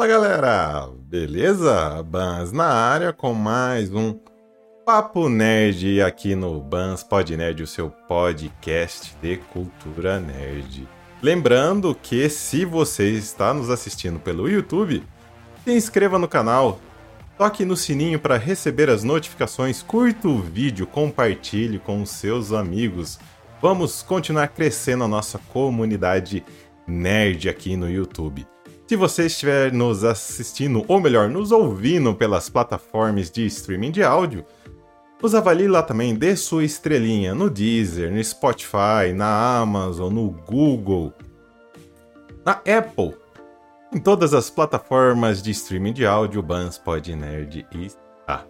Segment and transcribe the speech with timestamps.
[0.00, 2.02] Fala galera, beleza?
[2.02, 4.18] Bans na área com mais um
[4.82, 10.88] Papo Nerd aqui no Bans Pod Nerd, o seu podcast de cultura nerd.
[11.20, 15.04] Lembrando que se você está nos assistindo pelo YouTube,
[15.64, 16.80] se inscreva no canal,
[17.36, 23.18] toque no sininho para receber as notificações, curta o vídeo, compartilhe com seus amigos.
[23.60, 26.42] Vamos continuar crescendo a nossa comunidade
[26.86, 28.46] nerd aqui no YouTube.
[28.90, 34.44] Se você estiver nos assistindo, ou melhor, nos ouvindo pelas plataformas de streaming de áudio,
[35.22, 41.14] nos avalie lá também, dê sua estrelinha no Deezer, no Spotify, na Amazon, no Google,
[42.44, 43.14] na Apple,
[43.94, 48.44] em todas as plataformas de streaming de áudio, Bans, Pod Nerd está.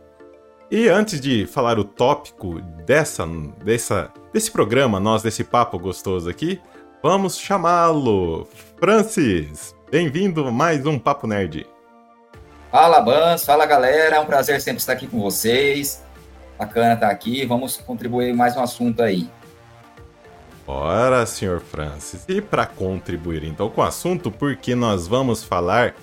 [0.70, 3.26] E antes de falar o tópico dessa,
[3.62, 6.58] dessa, desse programa, nós, desse papo gostoso aqui,
[7.02, 8.48] vamos chamá-lo.
[8.78, 11.66] Francis, Bem-vindo a mais um Papo Nerd.
[12.70, 16.00] Fala, Bans, fala galera, é um prazer sempre estar aqui com vocês.
[16.56, 19.28] Bacana estar aqui, vamos contribuir mais um assunto aí.
[20.64, 22.24] Bora, senhor Francis.
[22.28, 25.96] E para contribuir então com o assunto, porque nós vamos falar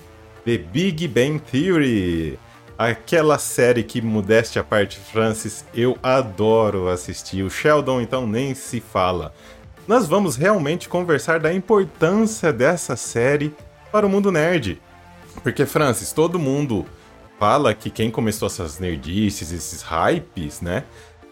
[0.44, 2.38] de Big Bang Theory.
[2.76, 7.42] Aquela série que, modéstia à parte, Francis, eu adoro assistir.
[7.42, 9.32] O Sheldon, então, nem se fala.
[9.86, 13.54] Nós vamos realmente conversar da importância dessa série
[13.90, 14.80] para o mundo nerd.
[15.42, 16.86] Porque, Francis, todo mundo
[17.38, 20.84] fala que quem começou essas nerdices, esses hypes, né?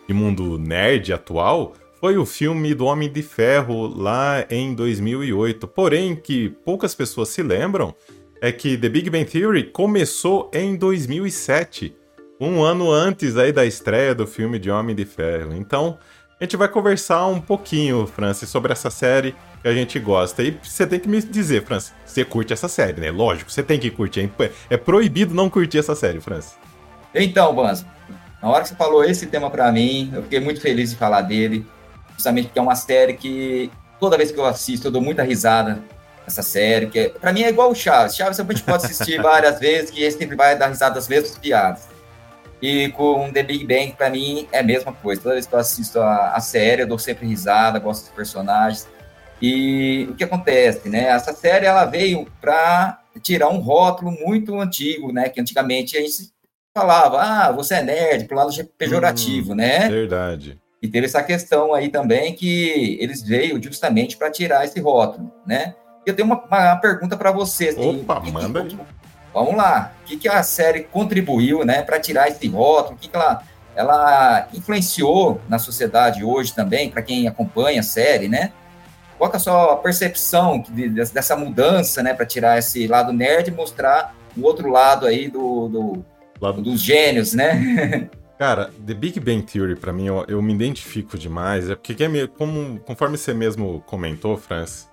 [0.07, 5.67] De mundo nerd atual, foi o filme do Homem de Ferro lá em 2008.
[5.67, 7.95] Porém, que poucas pessoas se lembram
[8.41, 11.97] é que The Big Bang Theory começou em 2007,
[12.39, 15.55] um ano antes aí da estreia do filme de Homem de Ferro.
[15.55, 15.99] Então,
[16.39, 20.43] a gente vai conversar um pouquinho, Francis, sobre essa série que a gente gosta.
[20.43, 23.11] E você tem que me dizer, Francis, você curte essa série, né?
[23.11, 24.31] Lógico, você tem que curtir.
[24.69, 26.55] É proibido não curtir essa série, Francis.
[27.15, 27.87] Então, Banz,
[28.43, 31.23] na hora que você falou esse tema para mim, eu fiquei muito feliz de falar
[31.23, 31.67] dele,
[32.15, 35.83] justamente porque é uma série que toda vez que eu assisto eu dou muita risada
[36.27, 38.15] essa série, que é, para mim é igual o Chaves.
[38.15, 41.96] Chaves a gente pode assistir várias vezes que sempre vai dar risada das mesmas piadas.
[42.67, 45.23] E com The Big Bang, para mim, é a mesma coisa.
[45.23, 48.89] Toda vez que eu assisto a, a série, eu dou sempre risada, gosto dos personagens.
[49.41, 51.05] E o que acontece, né?
[51.05, 55.29] Essa série ela veio para tirar um rótulo muito antigo, né?
[55.29, 56.33] Que antigamente a gente
[56.77, 59.89] falava, ah, você é nerd, pro lado pejorativo, hum, né?
[59.89, 60.59] Verdade.
[60.83, 65.77] E teve essa questão aí também que eles veio justamente para tirar esse rótulo, né?
[66.05, 67.69] Eu tenho uma, uma pergunta para você.
[67.69, 68.81] Assim, Opa, manda que, aí.
[69.37, 69.93] Vamos lá.
[70.01, 72.97] O que, que a série contribuiu, né, para tirar esse rótulo?
[72.97, 73.43] O que, que ela,
[73.75, 78.51] ela influenciou na sociedade hoje também, para quem acompanha a série, né?
[79.19, 83.51] Qual é a sua percepção de, dessa mudança, né, para tirar esse lado nerd e
[83.51, 86.05] mostrar o outro lado aí do, do
[86.41, 86.63] lado...
[86.63, 88.09] dos gênios, né?
[88.39, 91.69] Cara, The Big Bang Theory, para mim, eu, eu, me identifico demais.
[91.69, 91.95] É porque,
[92.39, 94.89] como, conforme você mesmo comentou, Francis,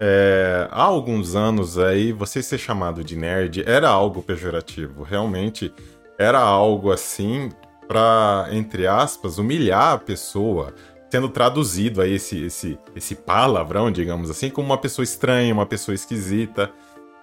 [0.00, 5.02] é, há alguns anos aí, você ser chamado de nerd era algo pejorativo.
[5.02, 5.72] Realmente
[6.18, 7.50] era algo assim
[7.86, 10.74] para, entre aspas, humilhar a pessoa,
[11.10, 15.94] sendo traduzido aí esse, esse, esse palavrão, digamos assim, como uma pessoa estranha, uma pessoa
[15.94, 16.70] esquisita.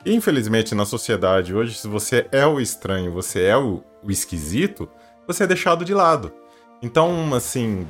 [0.06, 4.88] Infelizmente, na sociedade hoje, se você é o estranho, você é o, o esquisito,
[5.28, 6.31] você é deixado de lado.
[6.81, 7.85] Então, assim,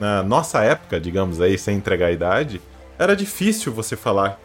[0.00, 2.60] na nossa época, digamos aí, sem entregar a idade,
[3.02, 4.40] era difícil você falar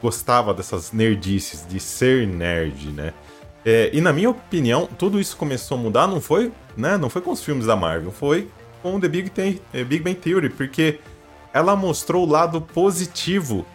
[0.00, 3.12] gostava dessas nerdices, de ser nerd, né?
[3.64, 6.96] É, e na minha opinião, tudo isso começou a mudar, não foi, né?
[6.96, 8.48] Não foi com os filmes da Marvel, foi
[8.82, 9.30] com The Big,
[9.72, 10.98] é, Big Bang Theory, porque
[11.52, 13.66] ela mostrou o lado positivo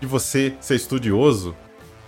[0.00, 1.54] de você ser estudioso,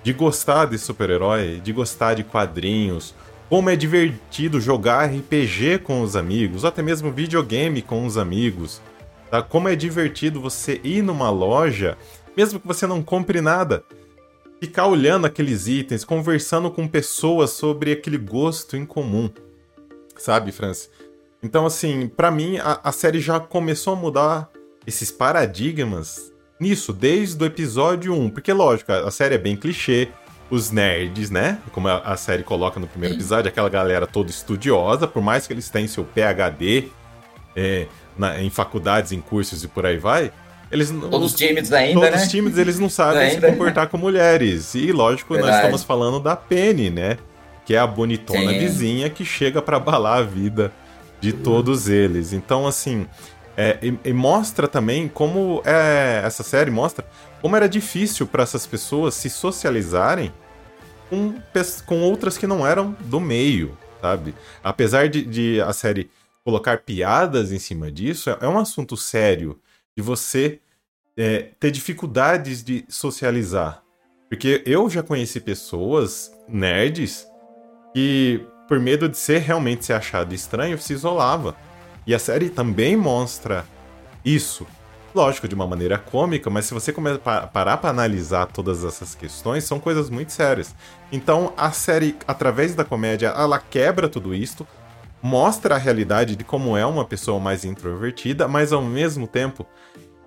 [0.03, 3.15] de gostar de super-herói, de gostar de quadrinhos,
[3.49, 8.81] como é divertido jogar RPG com os amigos, ou até mesmo videogame com os amigos.
[9.31, 9.43] Tá?
[9.43, 11.97] Como é divertido você ir numa loja,
[12.37, 13.85] mesmo que você não compre nada,
[14.61, 19.31] ficar olhando aqueles itens, conversando com pessoas sobre aquele gosto em comum.
[20.17, 20.91] Sabe, Francis?
[21.43, 24.51] Então, assim, para mim, a, a, série já começou a mudar
[24.87, 28.31] esses paradigmas nisso, desde o episódio 1.
[28.31, 30.09] Porque, lógico, a, a série é bem clichê.
[30.49, 31.61] Os nerds, né?
[31.73, 35.53] Como a, a série coloca no primeiro episódio, aquela galera toda estudiosa, por mais que
[35.53, 36.89] eles tenham seu PhD,
[37.57, 37.89] é,
[38.19, 40.33] na, em faculdades, em cursos e por aí vai,
[40.71, 42.27] eles todos tímidos ainda, todos né?
[42.27, 43.47] tímidos, eles não sabem ainda.
[43.47, 44.75] se comportar com mulheres.
[44.75, 45.53] E lógico, Verdade.
[45.53, 47.19] nós estamos falando da Penny, né?
[47.65, 48.59] Que é a bonitona Sim.
[48.59, 50.73] vizinha que chega para abalar a vida
[51.21, 52.33] de todos eles.
[52.33, 53.07] Então, assim,
[53.57, 57.07] é, e, e, mostra também como é, essa série mostra
[57.41, 60.33] como era difícil para essas pessoas se socializarem
[61.09, 61.35] com,
[61.87, 64.35] com outras que não eram do meio, sabe?
[64.63, 66.11] Apesar de, de a série
[66.47, 69.59] colocar piadas em cima disso, é, é um assunto sério
[69.97, 70.61] de você
[71.17, 73.83] é, ter dificuldades de socializar.
[74.29, 77.27] Porque eu já conheci pessoas, nerds,
[77.93, 81.57] que por medo de ser realmente ser achado estranho, se isolava.
[82.07, 83.65] E a série também mostra
[84.25, 84.65] isso.
[85.13, 86.93] Lógico, de uma maneira cômica, mas se você
[87.53, 90.77] parar para analisar todas essas questões, são coisas muito sérias.
[91.11, 94.65] Então, a série, através da comédia, ela quebra tudo isto,
[95.27, 99.67] mostra a realidade de como é uma pessoa mais introvertida, mas ao mesmo tempo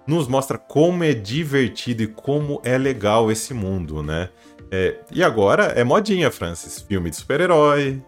[0.06, 4.30] nos mostra como é divertido e como é legal esse mundo, né?
[4.69, 6.81] É, e agora é modinha, Francis.
[6.81, 8.01] Filme de super-herói,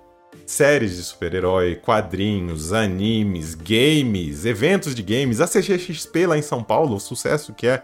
[0.46, 6.96] séries de super-herói, quadrinhos, animes, games, eventos de games, a CGXP lá em São Paulo,
[6.96, 7.84] o sucesso que é.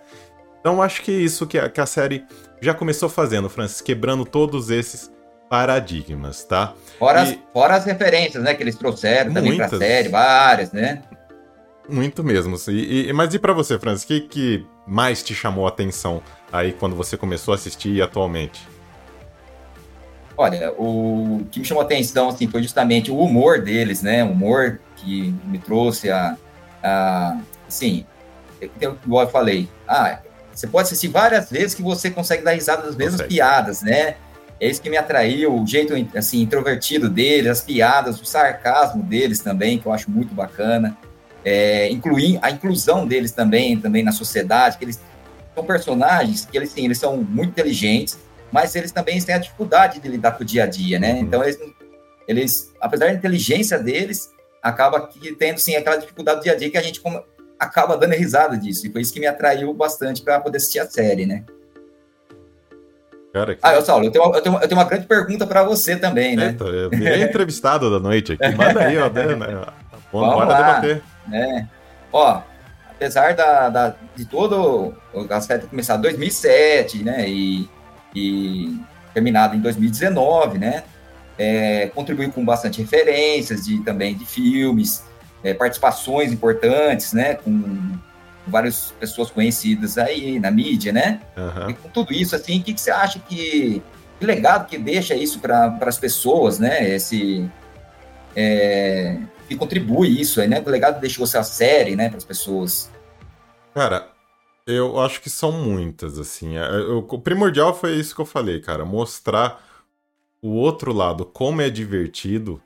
[0.60, 2.26] Então acho que é isso que a, que a série
[2.60, 5.10] já começou fazendo, Francis, quebrando todos esses
[5.50, 6.74] paradigmas, tá?
[7.00, 7.24] Fora, e...
[7.24, 9.70] as, fora as referências, né, que eles trouxeram também Muitas.
[9.70, 11.04] pra série, várias, né?
[11.90, 12.56] Muito mesmo.
[12.68, 16.22] E, e mas e para você, Francis, o que, que mais te chamou a atenção
[16.52, 18.68] aí quando você começou a assistir atualmente?
[20.36, 24.24] Olha, o que me chamou a atenção assim, foi justamente o humor deles, né?
[24.24, 26.38] O humor que me trouxe a.
[26.84, 28.06] a assim,
[29.06, 30.20] igual eu falei, ah,
[30.54, 33.36] você pode assistir várias vezes que você consegue dar risada das mesmas consegue.
[33.36, 34.16] piadas, né?
[34.60, 39.40] É isso que me atraiu, o jeito assim, introvertido deles, as piadas, o sarcasmo deles
[39.40, 40.98] também, que eu acho muito bacana.
[41.46, 45.00] É, incluir a inclusão deles também, também na sociedade, que eles
[45.54, 48.18] são personagens que eles, sim, eles são muito inteligentes,
[48.52, 51.14] mas eles também têm a dificuldade de lidar com o dia a dia, né?
[51.14, 51.20] Uhum.
[51.20, 51.58] Então, eles,
[52.28, 54.30] eles, apesar da inteligência deles,
[54.62, 57.24] acaba que tendo, sim, aquela dificuldade do dia a dia que a gente como,
[57.60, 58.86] acaba dando risada disso.
[58.86, 61.44] E foi isso que me atraiu bastante para poder assistir a série, né?
[63.34, 63.62] Cara, que...
[63.62, 65.96] Ah, eu, Saulo, eu tenho, uma, eu, tenho, eu tenho uma grande pergunta para você
[65.96, 66.48] também, né?
[66.48, 68.56] Eita, eu virei entrevistado da noite aqui.
[68.56, 69.24] Manda aí, ó, né?
[70.12, 71.04] Vamos bora lá, debater.
[71.28, 71.68] Né?
[72.12, 72.42] Ó,
[72.90, 74.96] apesar da, da, de todo
[75.30, 77.28] a série ter começado em 2007, né?
[77.28, 77.70] E
[78.18, 78.80] e
[79.14, 80.84] terminado em 2019, né?
[81.38, 85.04] É, contribuiu com bastante referências de também de filmes,
[85.44, 87.36] é, participações importantes, né?
[87.36, 87.98] Com
[88.50, 91.22] várias pessoas conhecidas aí na mídia, né?
[91.36, 91.70] Uhum.
[91.70, 93.82] E com tudo isso, assim, o que, que você acha que,
[94.20, 96.90] que legado que deixa isso para as pessoas, né?
[96.90, 97.50] Esse
[98.36, 99.18] é,
[99.48, 100.62] que contribui isso, né?
[100.62, 102.92] Que legado deixou essa série, né, para as pessoas?
[103.74, 104.10] Cara,
[104.66, 106.58] eu acho que são muitas, assim.
[106.58, 108.84] É, o primordial foi isso que eu falei, cara.
[108.84, 109.64] Mostrar
[110.42, 112.62] o outro lado, como é divertido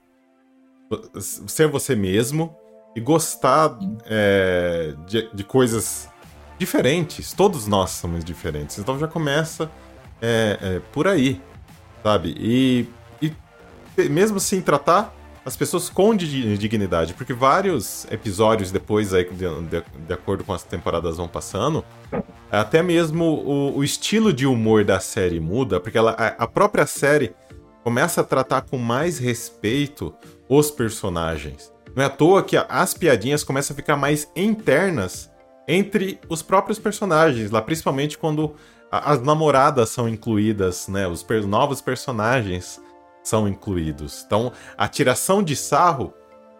[1.48, 2.56] ser você mesmo
[2.95, 6.09] e gostar é, de, de, coisas
[6.57, 7.33] diferentes.
[7.33, 8.77] Todos nós somos diferentes.
[8.77, 9.69] Então já começa
[10.21, 11.41] é, é, por aí,
[12.03, 12.35] sabe?
[12.38, 12.88] E,
[13.21, 13.33] e
[14.09, 20.13] mesmo assim, tratar as pessoas com dignidade, porque vários episódios depois, aí, de, de, de,
[20.13, 21.83] acordo com as temporadas vão passando,
[22.51, 26.85] até mesmo o, o estilo de humor da série muda, porque ela, a, a própria
[26.85, 27.33] série
[27.83, 30.13] começa a tratar com mais respeito
[30.47, 31.73] os personagens.
[31.95, 35.29] Não é à toa que as piadinhas começam a ficar mais internas
[35.67, 38.56] entre os próprios personagens, lá principalmente quando
[38.92, 42.81] as namoradas são incluídas, né, os per novos personagens
[43.23, 44.23] são incluídos.
[44.25, 46.13] Então, a tiração de sarro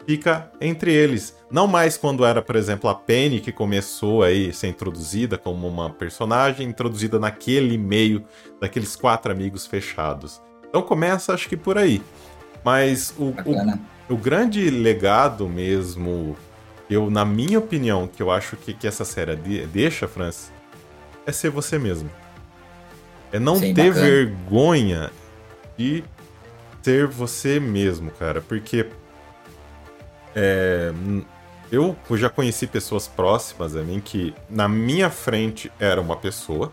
[0.06, 1.36] fica entre eles.
[1.50, 5.68] Não mais quando era, por exemplo, a Penny que começou aí a ser introduzida como
[5.68, 8.24] uma personagem introduzida naquele meio
[8.60, 10.40] daqueles quatro amigos fechados.
[10.68, 12.02] Então começa, acho que por aí.
[12.64, 13.78] Mas o, o,
[14.12, 16.36] o, grande legado mesmo,
[16.88, 20.52] eu, na minha opinião, que eu acho que, que essa série de, deixa, Francis,
[21.26, 22.10] é ser você mesmo.
[23.32, 24.06] É não Sim, ter bacana.
[24.06, 25.10] vergonha
[25.76, 26.04] de
[26.82, 28.40] ser você mesmo, cara.
[28.40, 28.86] Porque
[30.34, 30.92] é,
[31.70, 36.72] eu já conheci pessoas próximas a mim que na minha frente era uma pessoa,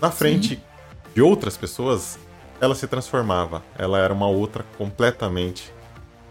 [0.00, 0.62] na frente Sim.
[1.14, 2.18] de outras pessoas
[2.60, 3.62] ela se transformava.
[3.76, 5.72] Ela era uma outra completamente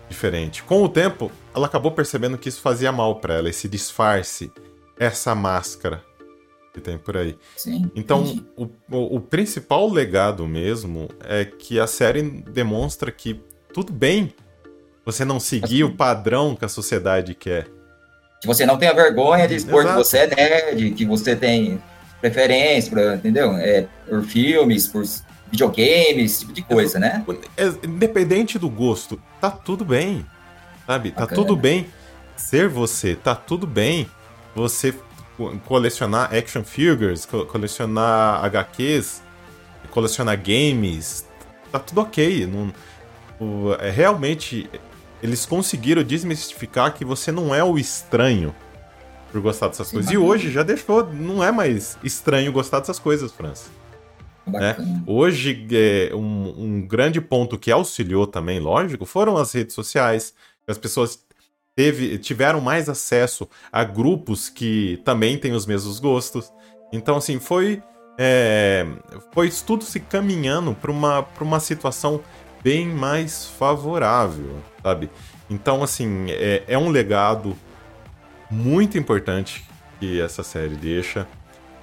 [0.10, 0.64] diferente.
[0.64, 4.52] Com o tempo, ela acabou percebendo que isso fazia mal para ela, esse disfarce,
[5.00, 6.04] essa máscara
[6.74, 7.38] que tem por aí.
[7.56, 13.42] Sim, então, o, o, o, principal legado mesmo é que a série demonstra que
[13.74, 14.34] tudo bem
[15.06, 17.68] você não seguir assim, o padrão que a sociedade quer.
[18.42, 19.98] Que você não tenha vergonha de expor Exato.
[19.98, 21.82] que você é nerd, que você tem
[22.22, 23.54] preferência, pra, entendeu?
[23.54, 25.04] É, por filmes, por
[25.52, 27.24] videogames, esse tipo de coisa, né?
[27.58, 30.26] É, independente do gosto, tá tudo bem,
[30.86, 31.12] sabe?
[31.12, 31.28] Tá Bacana.
[31.28, 31.88] Tá tudo bem
[32.36, 34.10] ser você, tá tudo bem
[34.56, 34.94] você
[35.66, 39.22] colecionar action figures, colecionar HQs,
[39.90, 41.26] colecionar games,
[41.72, 42.46] tá tudo ok.
[42.46, 42.74] Não,
[43.40, 44.70] o, é, realmente,
[45.24, 48.54] eles conseguiram desmistificar que você não é o estranho
[49.32, 50.12] por gostar dessas coisas.
[50.12, 53.70] E hoje já deixou, não é mais estranho gostar dessas coisas, França.
[54.52, 54.76] Né?
[55.06, 60.34] Hoje, é, um, um, grande ponto que auxiliou também, lógico, foram as redes sociais.
[60.68, 61.24] As pessoas
[61.76, 66.52] teve, tiveram mais acesso a grupos que também têm os mesmos gostos.
[66.92, 67.82] Então, assim, foi,
[68.18, 68.86] é,
[69.34, 72.22] foi tudo se caminhando para uma, uma situação
[72.64, 75.10] bem mais favorável, sabe?
[75.50, 77.56] Então, assim, é, é um legado
[78.50, 79.64] muito importante
[80.00, 81.28] que essa série deixa.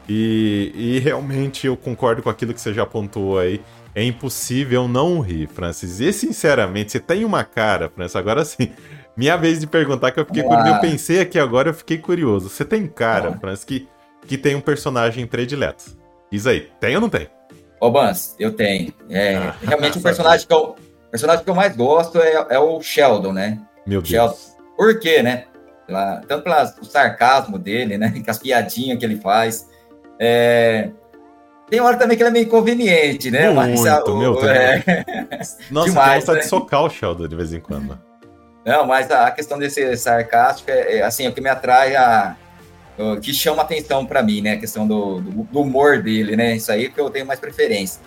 [0.08, 3.60] E, e realmente eu concordo com aquilo que você já apontou aí.
[3.94, 6.00] É impossível não rir, Francis.
[6.00, 8.70] E sinceramente, você tem uma cara, Francis, agora sim.
[9.16, 10.68] Minha vez de perguntar que eu fiquei curioso.
[10.68, 12.50] Eu pensei aqui agora, eu fiquei curioso.
[12.50, 13.38] Você tem cara, ah.
[13.40, 13.88] Francis, que,
[14.26, 15.96] que tem um personagem predileto.
[16.30, 17.28] Diz aí, tem ou não tem?
[17.80, 18.92] Ô, Bans, eu tenho.
[19.08, 20.76] É, ah, realmente o personagem que eu,
[21.10, 23.58] personagem que eu mais gosto é, é o Sheldon, né?
[23.86, 24.10] Meu Deus.
[24.10, 24.36] Sheldon.
[24.76, 25.46] Por quê, né?
[25.86, 28.12] Pela, tanto pelo sarcasmo dele, né?
[28.22, 29.68] Com as piadinhas que ele faz.
[30.18, 30.90] É...
[31.68, 33.50] Tem hora também que ele é meio inconveniente, né?
[33.50, 34.82] Muito, Mas, o, meu é...
[35.70, 36.40] Nossa, Demais, tem né?
[36.40, 37.98] de socar o Sheldon de vez em quando.
[38.64, 42.36] Não, mas a questão desse sarcástico é, é assim, é o que me atrai a,
[42.98, 44.52] o que chama atenção para mim, né?
[44.52, 46.56] A questão do, do, do, humor dele, né?
[46.56, 48.00] Isso aí que eu tenho mais preferência.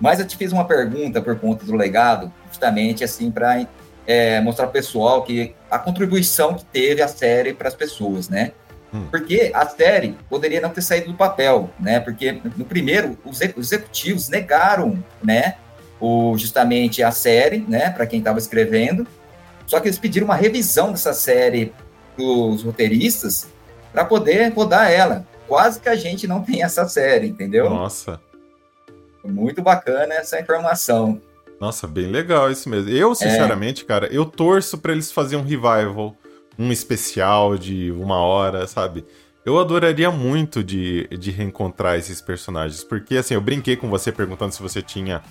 [0.00, 3.66] Mas eu te fiz uma pergunta por conta do legado, justamente assim para
[4.06, 8.28] é, mostrar para o pessoal que a contribuição que teve a série para as pessoas,
[8.28, 8.52] né?
[8.94, 9.08] Hum.
[9.10, 11.98] Porque a série poderia não ter saído do papel, né?
[11.98, 15.56] Porque no primeiro, os executivos negaram, né?
[16.00, 17.90] O, justamente a série, né?
[17.90, 19.04] Para quem estava escrevendo.
[19.66, 21.72] Só que eles pediram uma revisão dessa série
[22.16, 23.48] dos roteiristas
[23.92, 25.26] para poder rodar ela.
[25.48, 27.68] Quase que a gente não tem essa série, entendeu?
[27.68, 28.20] Nossa.
[29.24, 31.20] Muito bacana essa informação.
[31.60, 32.90] Nossa, bem legal isso mesmo.
[32.90, 33.86] Eu, sinceramente, é.
[33.86, 36.16] cara, eu torço para eles fazerem um revival
[36.58, 39.04] um especial de uma hora, sabe?
[39.44, 44.54] Eu adoraria muito de, de reencontrar esses personagens, porque assim, eu brinquei com você perguntando
[44.54, 45.22] se você tinha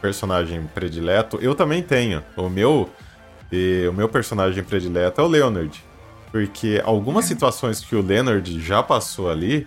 [0.00, 1.38] personagem predileto.
[1.40, 2.24] Eu também tenho.
[2.36, 2.90] O meu,
[3.52, 5.84] e, o meu personagem predileto é o Leonard.
[6.32, 9.66] Porque algumas situações que o Leonard já passou ali,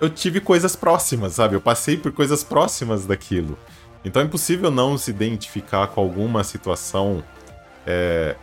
[0.00, 1.54] eu tive coisas próximas, sabe?
[1.54, 3.58] Eu passei por coisas próximas daquilo.
[4.04, 7.22] Então é impossível não se identificar com alguma situação
[7.86, 8.34] é,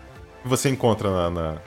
[0.48, 1.62] que você encontra na, na,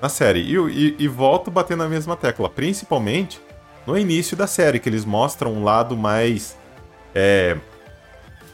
[0.00, 0.40] na série.
[0.40, 3.40] E, e, e volto bater na mesma tecla, principalmente
[3.86, 6.56] no início da série, que eles mostram um lado mais
[7.14, 7.56] é,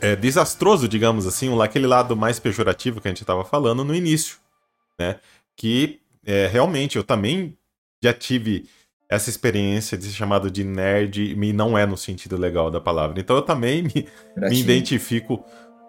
[0.00, 4.36] é, desastroso, digamos assim, aquele lado mais pejorativo que a gente estava falando no início,
[4.98, 5.16] né?
[5.56, 7.56] Que é, realmente eu também
[8.02, 8.68] já tive
[9.08, 13.20] essa experiência de ser chamado de nerd e não é no sentido legal da palavra.
[13.20, 15.44] Então eu também me, me identifico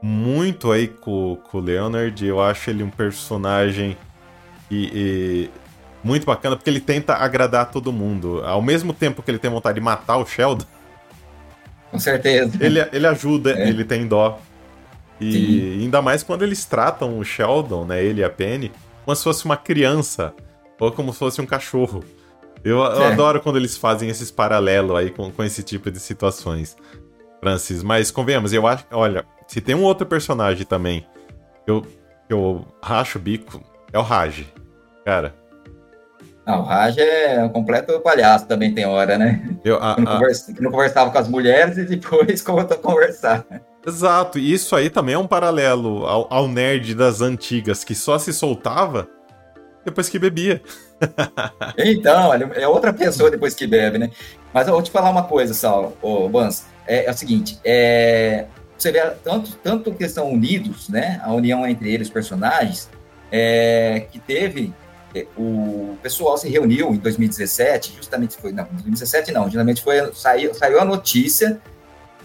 [0.06, 2.26] muito aí com, com o Leonard.
[2.26, 3.98] Eu acho ele um personagem
[4.70, 5.50] e, e,
[6.04, 8.42] muito bacana, porque ele tenta agradar todo mundo.
[8.44, 10.66] Ao mesmo tempo que ele tem vontade de matar o Sheldon.
[11.90, 12.58] Com certeza.
[12.60, 13.70] Ele, ele ajuda, é.
[13.70, 14.42] ele tem dó.
[15.22, 15.82] E Sim.
[15.84, 18.74] ainda mais quando eles tratam o Sheldon, né, ele e a Penny,
[19.06, 20.34] como se fosse uma criança
[20.78, 22.04] ou como se fosse um cachorro.
[22.62, 23.14] Eu, eu é.
[23.14, 26.76] adoro quando eles fazem esses paralelos aí com, com esse tipo de situações,
[27.40, 27.84] Francis.
[27.84, 28.86] Mas convenhamos, eu acho.
[28.92, 31.06] Olha, se tem um outro personagem também
[31.66, 34.46] que eu, que eu racho o bico, é o Raj.
[35.06, 35.34] Cara.
[36.46, 39.48] Não, o Raj é um completo palhaço também, tem hora, né?
[39.64, 40.16] Eu, a, não, a...
[40.18, 43.46] Conversa, não conversava com as mulheres e depois começou a conversar.
[43.86, 48.18] Exato, e isso aí também é um paralelo ao, ao nerd das antigas, que só
[48.18, 49.08] se soltava
[49.86, 50.62] depois que bebia.
[51.78, 54.10] então, é outra pessoa depois que bebe, né?
[54.54, 56.66] Mas eu vou te falar uma coisa, Sal, ô, Bans.
[56.86, 58.46] É, é, o seguinte, é,
[58.84, 61.20] você vê tanto, tanto que estão unidos, né?
[61.24, 62.90] A união entre eles, personagens,
[63.32, 64.74] é, que teve
[65.16, 70.54] é, o pessoal se reuniu em 2017, justamente foi, não, 2017 não, justamente foi, saiu,
[70.54, 71.62] saiu a notícia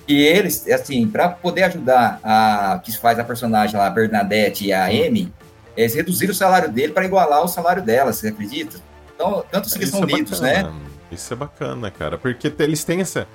[0.07, 4.73] que eles, assim, para poder ajudar a que faz a personagem lá, a Bernadette e
[4.73, 5.33] a Amy,
[5.77, 8.79] eles reduziram o salário dele para igualar o salário dela, você acredita?
[9.15, 10.73] Então, tanto que são é unidos, né?
[11.13, 13.29] Isso é bacana, cara, porque eles têm essa.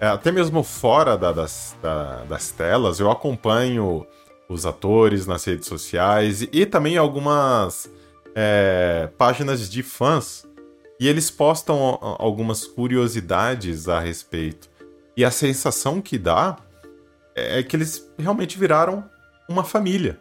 [0.00, 4.06] É, até mesmo fora da, das, da, das telas, eu acompanho
[4.48, 7.90] os atores nas redes sociais e, e também algumas
[8.34, 10.46] é, páginas de fãs
[11.00, 14.68] e eles postam algumas curiosidades a respeito.
[15.16, 16.56] E a sensação que dá
[17.34, 19.04] é que eles realmente viraram
[19.48, 20.18] uma família,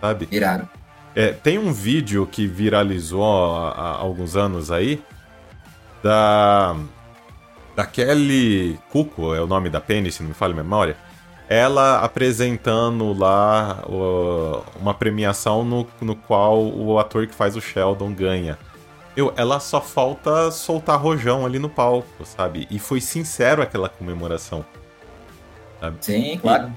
[0.00, 0.26] sabe?
[0.26, 0.68] Viraram.
[1.14, 5.02] É, tem um vídeo que viralizou há, há alguns anos aí
[6.02, 6.76] da
[7.74, 10.96] da Kelly Cuco, é o nome da Penny, se não me falha a memória,
[11.48, 18.12] ela apresentando lá o, uma premiação no, no qual o ator que faz o Sheldon
[18.12, 18.58] ganha.
[19.14, 22.66] Eu, ela só falta soltar rojão ali no palco, sabe?
[22.70, 24.64] E foi sincero aquela comemoração.
[25.78, 25.96] Sabe?
[26.00, 26.72] Sim, claro.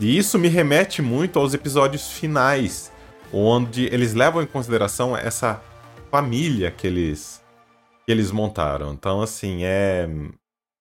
[0.00, 2.90] E, e isso me remete muito aos episódios finais,
[3.32, 5.60] onde eles levam em consideração essa
[6.10, 7.41] família que eles,
[8.04, 8.92] que eles montaram.
[8.92, 10.08] Então, assim, é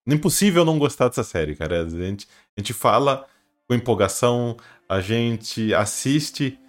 [0.07, 1.83] impossível não gostar dessa série, cara.
[1.83, 3.25] A gente, a gente fala
[3.67, 4.57] com empolgação,
[4.89, 6.59] a gente assiste,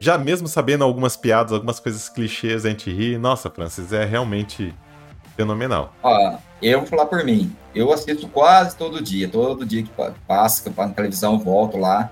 [0.00, 3.16] já mesmo sabendo algumas piadas, algumas coisas clichês, a gente ri.
[3.18, 4.74] Nossa, Francis, é realmente
[5.36, 5.94] fenomenal.
[6.02, 7.54] Ó, eu vou falar por mim.
[7.74, 9.28] Eu assisto quase todo dia.
[9.28, 9.90] Todo dia que
[10.26, 12.10] passa, que eu passo na televisão, volto lá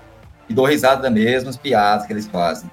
[0.49, 2.69] e dou risada das mesmas piadas que eles fazem.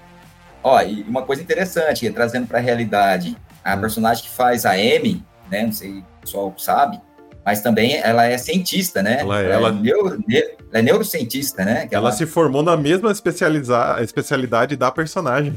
[0.62, 5.23] Ó, e uma coisa interessante, trazendo para a realidade, a personagem que faz a Amy,
[5.50, 7.00] né, não sei se o pessoal sabe,
[7.45, 9.21] mas também ela é cientista, né?
[9.21, 11.88] Ela, é, ela, é, neuro, ela é neurocientista, né?
[11.90, 15.55] Ela, ela, se formou na mesma especialidade da personagem.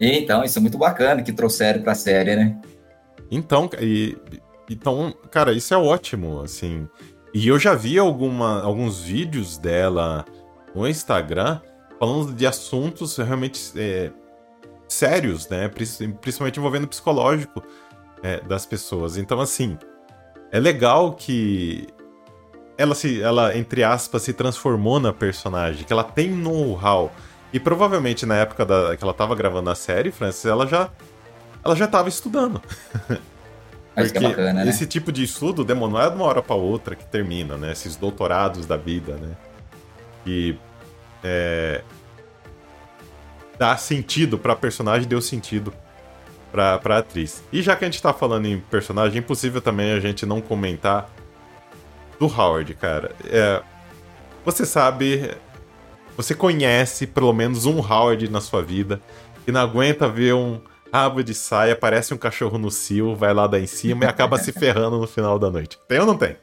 [0.00, 2.56] Então, isso é muito bacana que trouxeram pra série, né?
[3.30, 4.16] Então, e,
[4.70, 6.88] então, cara, isso é ótimo, assim.
[7.34, 10.24] E eu já vi alguma, alguns vídeos dela
[10.74, 11.60] no Instagram
[11.98, 14.10] falando de assuntos realmente é,
[14.96, 15.68] sérios, né?
[15.68, 17.62] Principalmente envolvendo o psicológico
[18.22, 19.16] é, das pessoas.
[19.16, 19.78] Então, assim,
[20.50, 21.86] é legal que
[22.78, 27.12] ela se, ela entre aspas se transformou na personagem, que ela tem know-how.
[27.52, 30.90] E provavelmente na época da, que ela tava gravando a série, Francis, ela já
[31.64, 32.60] ela já tava estudando.
[33.94, 34.68] Porque é bacana, né?
[34.68, 37.72] esse tipo de estudo demora não é de uma hora para outra que termina, né?
[37.72, 39.34] Esses doutorados da vida, né?
[40.26, 40.58] E
[41.24, 41.82] é,
[43.58, 45.72] dá sentido para personagem, deu sentido
[46.52, 47.42] pra, pra atriz.
[47.52, 50.40] E já que a gente tá falando em personagem, é impossível também a gente não
[50.40, 51.10] comentar
[52.18, 53.14] do Howard, cara.
[53.24, 53.62] É,
[54.44, 55.30] você sabe,
[56.16, 59.00] você conhece pelo menos um Howard na sua vida
[59.44, 60.60] que não aguenta ver um
[60.92, 64.38] rabo de saia, aparece um cachorro no cio, vai lá dar em cima e acaba
[64.38, 65.78] se ferrando no final da noite.
[65.86, 66.36] Tem ou não tem?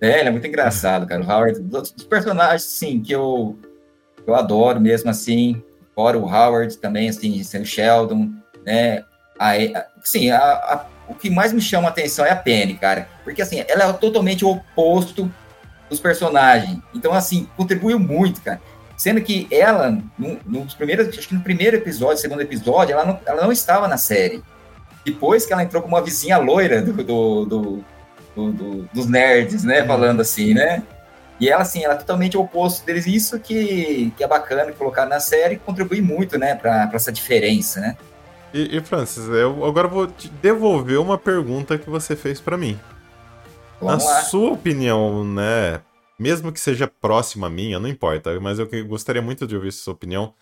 [0.00, 1.22] É, ele é muito engraçado, cara.
[1.22, 3.56] O Howard, dos personagens, sim, que eu,
[4.26, 5.62] eu adoro mesmo, assim,
[5.98, 8.30] fora o Howard também, assim, o Sheldon,
[8.64, 9.02] né?
[9.36, 9.54] A,
[10.04, 13.08] sim, a, a, o que mais me chama a atenção é a Penny, cara.
[13.24, 15.28] Porque, assim, ela é totalmente o oposto
[15.90, 16.78] dos personagens.
[16.94, 18.60] Então, assim, contribuiu muito, cara.
[18.96, 23.20] Sendo que ela, no, nos primeiros, acho que no primeiro episódio, segundo episódio, ela não,
[23.26, 24.40] ela não estava na série.
[25.04, 27.84] Depois que ela entrou como uma vizinha loira do, do, do,
[28.36, 29.80] do dos nerds, né?
[29.80, 29.88] Uhum.
[29.88, 30.80] Falando assim, né?
[31.40, 33.06] E ela, assim, ela é totalmente o oposto deles.
[33.06, 37.96] Isso que, que é bacana colocar na série contribui muito, né, para essa diferença, né?
[38.52, 42.78] E, e, Francis, eu agora vou te devolver uma pergunta que você fez para mim.
[43.80, 44.22] Vamos Na lá.
[44.22, 45.80] sua opinião, né?
[46.18, 49.92] Mesmo que seja próxima à minha, não importa, mas eu gostaria muito de ouvir sua
[49.92, 50.34] opinião.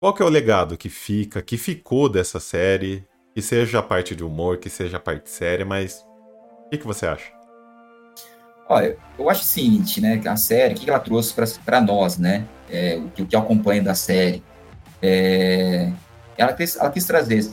[0.00, 3.06] Qual que é o legado que fica, que ficou dessa série?
[3.32, 6.04] Que seja a parte de humor, que seja a parte séria, mas
[6.66, 7.41] o que, que você acha?
[8.72, 10.18] Olha, eu acho o seguinte, né?
[10.24, 12.46] A série, o que ela trouxe para nós, né?
[12.70, 14.42] É, o, que, o que acompanha da série.
[15.02, 15.92] É,
[16.38, 17.46] ela quis, ela quis trazer,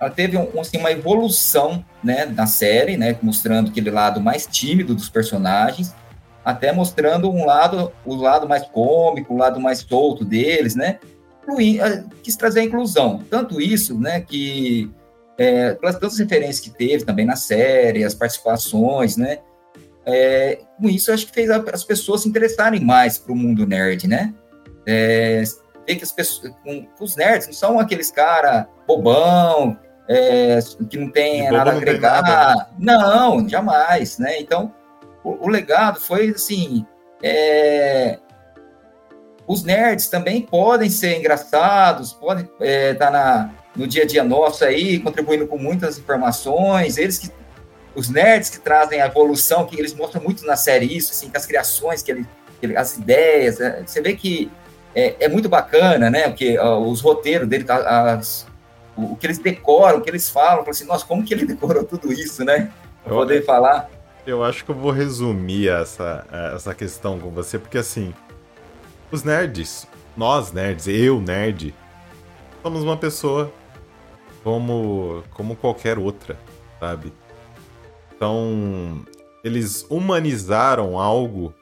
[0.00, 4.94] ela teve um, assim, uma evolução, né, na série, né, mostrando aquele lado mais tímido
[4.94, 5.92] dos personagens,
[6.44, 11.00] até mostrando um lado, o lado mais cômico, o lado mais solto deles, né,
[12.22, 14.90] quis trazer a inclusão, tanto isso, né, que
[15.36, 19.38] é, pelas tantas referências que teve também na série, as participações, né,
[20.06, 24.08] é, com isso acho que fez as pessoas se interessarem mais para o mundo nerd,
[24.08, 24.34] né,
[24.86, 25.42] é,
[25.86, 29.76] ver que as pessoas, com, os nerds não são aqueles cara bobão,
[30.08, 30.58] é,
[30.88, 32.22] que não tem nada a agregar.
[32.22, 32.66] Nada, né?
[32.78, 34.40] Não, jamais, né?
[34.40, 34.74] Então,
[35.22, 36.84] o, o legado foi assim,
[37.22, 38.18] é,
[39.46, 44.24] os nerds também podem ser engraçados, podem estar é, tá na, no dia a dia
[44.24, 47.30] nosso aí, contribuindo com muitas informações, eles que
[47.94, 51.36] os nerds que trazem a evolução, que eles mostram muito na série isso, assim, com
[51.36, 52.26] as criações que ele,
[52.76, 53.82] as ideias, né?
[53.86, 54.50] você vê que
[54.94, 56.28] é, é muito bacana, né?
[56.28, 58.46] Porque uh, os roteiros dele, as,
[58.96, 61.84] o, o, que eles decoram, o que eles falam, assim, nossa, como que ele decorou
[61.84, 62.70] tudo isso, né?
[63.04, 63.88] Pra poder falar.
[64.26, 68.12] Eu acho que eu vou resumir essa, essa questão com você, porque assim,
[69.10, 71.74] os nerds, nós nerds, eu nerd,
[72.62, 73.50] somos uma pessoa
[74.44, 76.38] como, como qualquer outra,
[76.78, 77.12] sabe?
[78.20, 79.02] Então,
[79.42, 81.54] eles humanizaram algo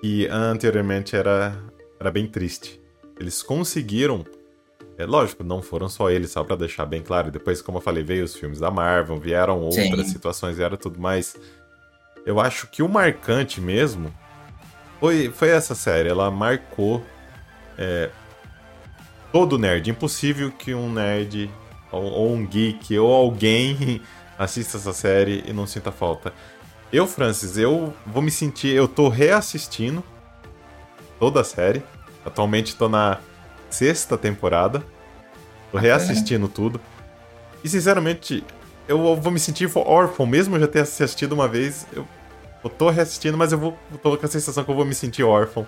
[0.00, 1.56] que anteriormente era
[2.00, 2.80] era bem triste.
[3.16, 4.26] Eles conseguiram
[4.98, 7.30] É lógico, não foram só eles, só para deixar bem claro.
[7.30, 10.12] Depois, como eu falei, veio os filmes da Marvel, vieram outras Sim.
[10.12, 11.36] situações, vieram tudo mais.
[12.26, 14.12] Eu acho que o marcante mesmo
[14.98, 16.08] foi, foi essa série.
[16.08, 17.04] Ela marcou
[17.78, 18.10] é,
[19.30, 19.88] todo nerd.
[19.88, 21.48] Impossível que um nerd,
[21.92, 24.00] ou, ou um geek, ou alguém
[24.44, 26.32] assista essa série e não sinta falta.
[26.92, 28.74] Eu, Francis, eu vou me sentir.
[28.74, 30.04] Eu tô reassistindo
[31.18, 31.82] toda a série.
[32.24, 33.18] Atualmente tô na
[33.70, 34.84] sexta temporada.
[35.70, 36.80] Tô reassistindo tudo.
[37.64, 38.44] E sinceramente,
[38.86, 41.86] eu vou me sentir órfão, mesmo já ter assistido uma vez.
[41.92, 42.06] Eu,
[42.62, 43.78] eu tô reassistindo, mas eu vou.
[44.02, 45.66] tô com a sensação que eu vou me sentir órfão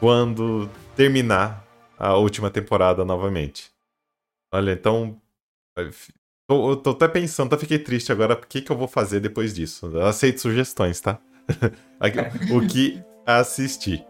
[0.00, 1.64] quando terminar
[1.98, 3.70] a última temporada novamente.
[4.52, 5.20] Olha, então.
[6.52, 8.34] Tô, eu tô até pensando, até fiquei triste agora.
[8.34, 9.86] O que, que eu vou fazer depois disso?
[9.86, 11.18] Eu aceito sugestões, tá?
[12.52, 14.04] o que assistir.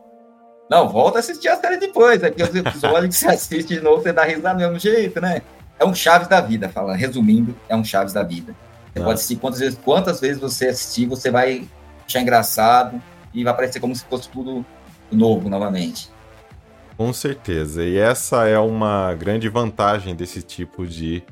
[0.68, 2.20] Não, volta a assistir a série depois.
[2.20, 5.40] É os episódios que você assiste de novo, você dá risada do mesmo jeito, né?
[5.78, 6.96] É um Chaves da vida, fala.
[6.96, 8.56] Resumindo, é um Chaves da vida.
[8.92, 9.04] Você ah.
[9.04, 11.68] pode assistir quantas vezes, quantas vezes você assistir, você vai
[12.04, 13.00] achar engraçado
[13.32, 14.66] e vai parecer como se fosse tudo
[15.12, 16.10] novo novamente.
[16.96, 17.84] Com certeza.
[17.84, 21.22] E essa é uma grande vantagem desse tipo de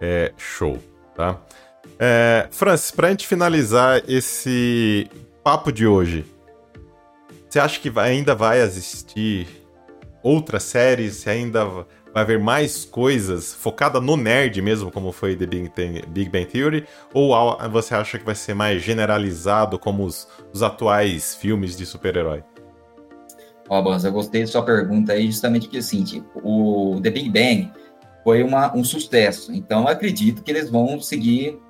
[0.00, 0.78] é, show,
[1.14, 1.40] tá?
[1.98, 5.08] É, Francis, pra gente finalizar esse
[5.42, 6.24] papo de hoje,
[7.48, 9.46] você acha que ainda vai existir
[10.22, 11.16] outras séries?
[11.16, 15.72] Você ainda vai haver mais coisas focada no nerd mesmo, como foi The Big,
[16.08, 16.86] Big Bang Theory?
[17.14, 17.34] Ou
[17.70, 22.42] você acha que vai ser mais generalizado como os, os atuais filmes de super-herói?
[23.68, 27.30] Ó, Bans, eu gostei da sua pergunta aí, justamente porque, assim, tipo, o The Big
[27.30, 27.70] Bang
[28.26, 29.52] foi uma, um sucesso.
[29.52, 31.60] Então, eu acredito que eles vão seguir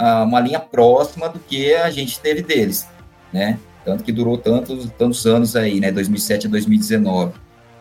[0.00, 2.86] uh, uma linha próxima do que a gente teve deles,
[3.32, 3.58] né?
[3.84, 5.90] Tanto que durou tantos, tantos anos aí, né?
[5.90, 7.32] 2007 a 2019.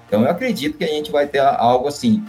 [0.07, 2.25] Então, eu acredito que a gente vai ter algo assim.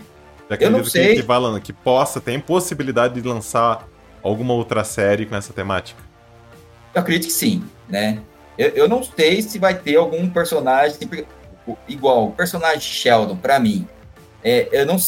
[0.61, 1.17] Eu não sei...
[1.17, 3.89] Que, que, que possa, tem possibilidade de lançar
[4.23, 6.03] alguma outra série com essa temática?
[6.95, 8.21] Eu acredito que sim, né?
[8.59, 11.27] Eu, eu não sei se vai ter algum personagem tipo,
[11.89, 13.89] igual o personagem Sheldon para mim.
[14.43, 14.99] É, eu não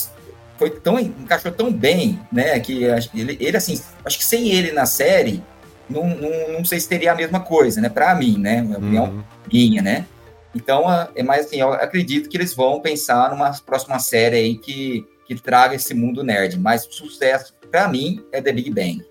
[0.58, 2.58] foi tão encaixou tão bem, né?
[2.60, 5.42] Que ele, ele assim, acho que sem ele na série,
[5.88, 7.88] não, não, não sei se teria a mesma coisa, né?
[7.88, 8.62] Para mim, né?
[8.62, 9.24] Minha opinião uhum.
[9.52, 10.06] minha, né?
[10.54, 15.06] Então, é mais assim, eu acredito que eles vão pensar numa próxima série aí que,
[15.26, 16.58] que traga esse mundo nerd.
[16.58, 19.04] Mas sucesso, para mim, é The Big Bang.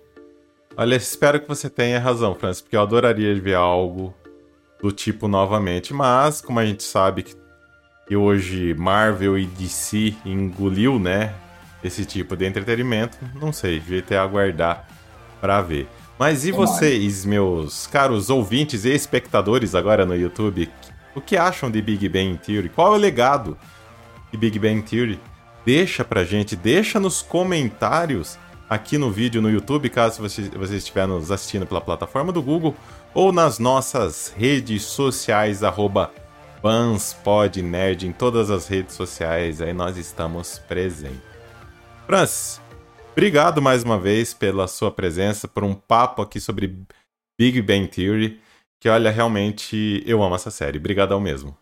[0.76, 4.12] Olha, espero que você tenha razão, Francis, porque eu adoraria ver algo
[4.82, 5.94] do tipo novamente.
[5.94, 7.36] Mas, como a gente sabe que
[8.14, 11.34] hoje Marvel e DC engoliu, né?
[11.82, 14.86] Esse tipo de entretenimento, não sei, devia ter aguardar
[15.40, 15.88] para ver.
[16.18, 20.70] Mas e vocês, meus caros ouvintes e espectadores agora no YouTube?
[21.14, 22.68] O que acham de Big Bang Theory?
[22.68, 23.56] Qual é o legado
[24.30, 25.20] de Big Bang Theory?
[25.64, 28.38] Deixa pra gente, deixa nos comentários
[28.68, 32.74] aqui no vídeo no YouTube, caso você, você estiver nos assistindo pela plataforma do Google,
[33.14, 36.12] ou nas nossas redes sociais, arroba
[36.66, 41.20] BansPodNerd, em todas as redes sociais, aí nós estamos presentes.
[42.06, 42.60] Francis,
[43.12, 46.76] obrigado mais uma vez pela sua presença, por um papo aqui sobre
[47.38, 48.40] Big Bang Theory,
[48.80, 50.78] que olha, realmente eu amo essa série.
[50.78, 51.56] Obrigadão mesmo.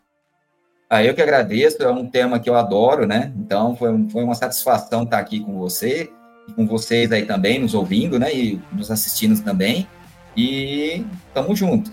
[0.89, 3.31] Ah, eu que agradeço, é um tema que eu adoro, né?
[3.37, 6.11] Então foi, foi uma satisfação estar aqui com você,
[6.57, 8.35] com vocês aí também, nos ouvindo, né?
[8.35, 9.87] E nos assistindo também.
[10.35, 11.93] E tamo junto.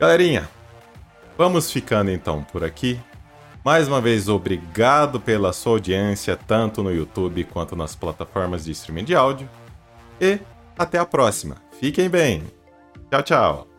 [0.00, 0.48] Galerinha,
[1.36, 3.00] vamos ficando então por aqui.
[3.64, 9.04] Mais uma vez, obrigado pela sua audiência, tanto no YouTube quanto nas plataformas de streaming
[9.04, 9.48] de áudio.
[10.20, 10.38] E
[10.78, 11.56] até a próxima.
[11.80, 12.44] Fiquem bem.
[13.10, 13.73] Tchau, tchau.